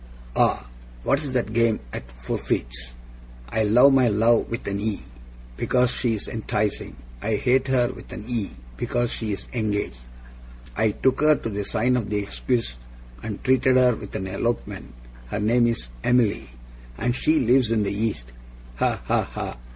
Ah! 0.35 0.65
What's 1.05 1.29
that 1.33 1.53
game 1.53 1.79
at 1.93 2.09
forfeits? 2.11 2.95
I 3.49 3.61
love 3.61 3.93
my 3.93 4.07
love 4.07 4.49
with 4.49 4.65
an 4.65 4.79
E, 4.79 4.99
because 5.55 5.91
she's 5.91 6.27
enticing; 6.27 6.95
I 7.21 7.35
hate 7.35 7.67
her 7.67 7.89
with 7.93 8.11
an 8.11 8.25
E, 8.27 8.49
because 8.77 9.11
she's 9.11 9.47
engaged. 9.53 9.99
I 10.75 10.89
took 10.89 11.21
her 11.21 11.35
to 11.35 11.49
the 11.49 11.63
sign 11.63 11.95
of 11.97 12.09
the 12.09 12.17
exquisite, 12.19 12.77
and 13.21 13.43
treated 13.43 13.75
her 13.75 13.93
with 13.93 14.15
an 14.15 14.25
elopement, 14.25 14.91
her 15.27 15.39
name's 15.39 15.91
Emily, 16.03 16.49
and 16.97 17.15
she 17.15 17.39
lives 17.39 17.69
in 17.69 17.83
the 17.83 17.93
east? 17.93 18.31
Ha! 18.77 19.01
ha! 19.05 19.55